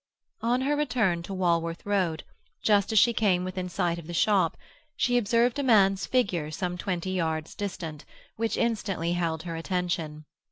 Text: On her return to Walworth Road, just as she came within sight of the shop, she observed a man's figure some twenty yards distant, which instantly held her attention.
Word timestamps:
On 0.41 0.61
her 0.61 0.75
return 0.75 1.21
to 1.21 1.33
Walworth 1.35 1.85
Road, 1.85 2.23
just 2.63 2.91
as 2.91 2.97
she 2.97 3.13
came 3.13 3.43
within 3.43 3.69
sight 3.69 3.99
of 3.99 4.07
the 4.07 4.15
shop, 4.15 4.57
she 4.95 5.15
observed 5.15 5.59
a 5.59 5.61
man's 5.61 6.07
figure 6.07 6.49
some 6.49 6.75
twenty 6.75 7.11
yards 7.11 7.53
distant, 7.53 8.03
which 8.35 8.57
instantly 8.57 9.13
held 9.13 9.43
her 9.43 9.55
attention. 9.55 10.25